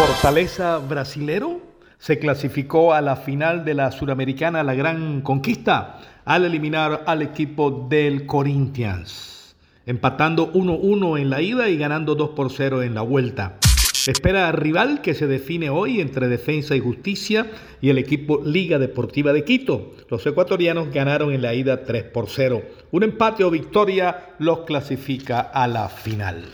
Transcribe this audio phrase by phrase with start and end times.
[0.00, 1.60] Fortaleza brasilero
[1.98, 7.86] se clasificó a la final de la Suramericana La Gran Conquista al eliminar al equipo
[7.90, 9.54] del Corinthians,
[9.84, 13.58] empatando 1-1 en la ida y ganando 2 por 0 en la vuelta.
[14.06, 17.50] Espera rival que se define hoy entre Defensa y Justicia
[17.82, 19.96] y el equipo Liga Deportiva de Quito.
[20.08, 22.62] Los ecuatorianos ganaron en la ida 3 por 0.
[22.90, 26.46] Un empate o victoria los clasifica a la final.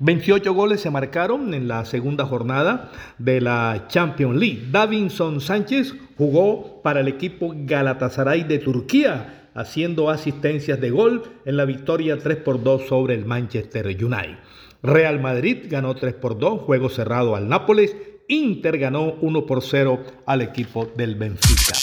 [0.00, 4.68] 28 goles se marcaron en la segunda jornada de la Champions League.
[4.70, 11.64] Davinson Sánchez jugó para el equipo Galatasaray de Turquía, haciendo asistencias de gol en la
[11.64, 14.38] victoria 3 por 2 sobre el Manchester United.
[14.82, 17.94] Real Madrid ganó 3 por 2, juego cerrado al Nápoles.
[18.28, 21.74] Inter ganó 1 por 0 al equipo del Benfica.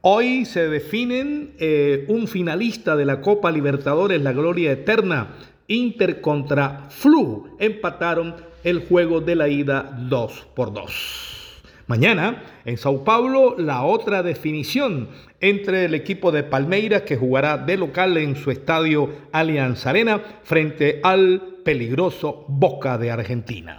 [0.00, 5.34] Hoy se definen eh, un finalista de la Copa Libertadores, la Gloria Eterna.
[5.68, 11.62] Inter contra Flu empataron el juego de la ida 2 por 2.
[11.86, 15.08] Mañana, en Sao Paulo, la otra definición
[15.40, 21.00] entre el equipo de Palmeiras, que jugará de local en su estadio Allianz Arena, frente
[21.02, 23.78] al peligroso Boca de Argentina.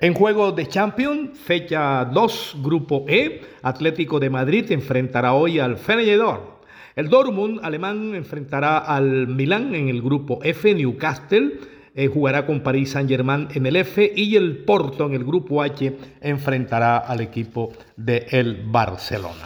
[0.00, 6.59] En juego de Champions, fecha 2, Grupo E, Atlético de Madrid enfrentará hoy al Feyenoord.
[6.96, 11.52] El Dortmund alemán enfrentará al Milán en el grupo F, Newcastle
[11.94, 15.62] eh, jugará con París Saint Germain en el F y el Porto en el grupo
[15.62, 19.44] H enfrentará al equipo de el Barcelona.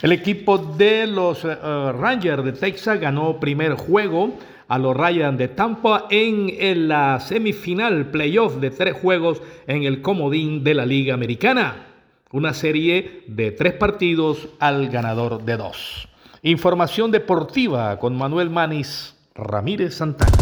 [0.00, 4.34] El equipo de los eh, Rangers de Texas ganó primer juego
[4.68, 10.00] a los Ryan de Tampa en, en la semifinal playoff de tres juegos en el
[10.02, 11.86] comodín de la Liga Americana.
[12.30, 16.08] Una serie de tres partidos al ganador de dos.
[16.42, 20.36] Información deportiva con Manuel Manis Ramírez Santana.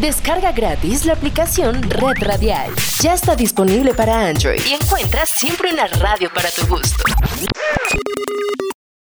[0.00, 2.72] Descarga gratis la aplicación Red Radial.
[3.00, 7.04] Ya está disponible para Android y encuentras siempre una radio para tu gusto.